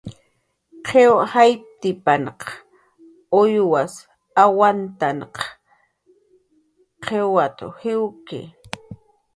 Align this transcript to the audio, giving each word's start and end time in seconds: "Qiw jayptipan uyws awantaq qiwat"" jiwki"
"Qiw 0.87 1.13
jayptipan 1.31 2.23
uyws 3.41 3.93
awantaq 4.43 5.35
qiwat"" 7.03 7.57
jiwki" 7.79 8.39